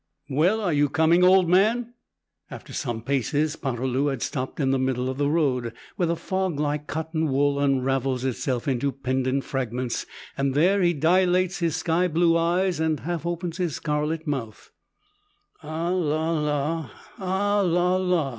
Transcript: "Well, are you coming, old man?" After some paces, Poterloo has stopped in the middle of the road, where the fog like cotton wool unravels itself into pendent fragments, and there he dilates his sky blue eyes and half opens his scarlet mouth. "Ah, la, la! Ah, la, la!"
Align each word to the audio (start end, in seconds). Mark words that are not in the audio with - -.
"Well, 0.31 0.61
are 0.61 0.73
you 0.73 0.89
coming, 0.89 1.23
old 1.23 1.47
man?" 1.47 1.93
After 2.49 2.73
some 2.73 3.03
paces, 3.03 3.55
Poterloo 3.55 4.07
has 4.07 4.23
stopped 4.23 4.59
in 4.59 4.71
the 4.71 4.79
middle 4.79 5.11
of 5.11 5.19
the 5.19 5.29
road, 5.29 5.73
where 5.95 6.07
the 6.07 6.15
fog 6.15 6.59
like 6.59 6.87
cotton 6.87 7.31
wool 7.31 7.59
unravels 7.59 8.25
itself 8.25 8.67
into 8.67 8.91
pendent 8.91 9.43
fragments, 9.43 10.07
and 10.35 10.55
there 10.55 10.81
he 10.81 10.93
dilates 10.93 11.59
his 11.59 11.75
sky 11.75 12.07
blue 12.07 12.35
eyes 12.35 12.79
and 12.79 13.01
half 13.01 13.27
opens 13.27 13.57
his 13.57 13.75
scarlet 13.75 14.25
mouth. 14.25 14.71
"Ah, 15.61 15.89
la, 15.89 16.31
la! 16.31 16.89
Ah, 17.19 17.61
la, 17.63 17.95
la!" 17.97 18.29